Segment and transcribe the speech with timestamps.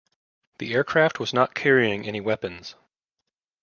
[0.57, 2.73] The aircraft was not carrying any weapons.